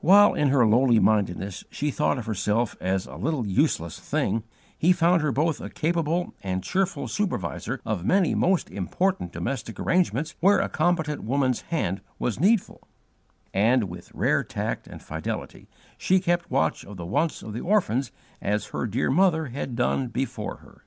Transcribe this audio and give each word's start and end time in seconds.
While, 0.00 0.34
in 0.34 0.48
her 0.48 0.66
lowly 0.66 0.98
mindedness, 0.98 1.64
she 1.70 1.90
thought 1.90 2.18
of 2.18 2.26
herself 2.26 2.76
as 2.82 3.06
a 3.06 3.16
'little 3.16 3.46
useless 3.46 3.98
thing,' 3.98 4.42
he 4.76 4.92
found 4.92 5.22
her 5.22 5.32
both 5.32 5.58
a 5.58 5.70
capable 5.70 6.34
and 6.42 6.62
cheerful 6.62 7.08
supervisor 7.08 7.80
of 7.82 8.04
many 8.04 8.34
most 8.34 8.68
important 8.70 9.32
domestic 9.32 9.80
arrangements 9.80 10.34
where 10.40 10.58
a 10.58 10.68
competent 10.68 11.22
woman's 11.24 11.62
hand 11.62 12.02
was 12.18 12.38
needful: 12.38 12.82
and, 13.54 13.84
with 13.84 14.12
rare 14.12 14.44
tact 14.44 14.86
and 14.86 15.02
fidelity, 15.02 15.66
she 15.96 16.20
kept 16.20 16.50
watch 16.50 16.84
of 16.84 16.98
the 16.98 17.06
wants 17.06 17.42
of 17.42 17.54
the 17.54 17.60
orphans 17.62 18.12
as 18.42 18.66
her 18.66 18.86
dear 18.86 19.10
mother 19.10 19.46
had 19.46 19.74
done 19.74 20.08
before 20.08 20.56
her. 20.58 20.84